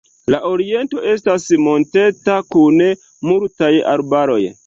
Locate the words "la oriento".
0.35-1.01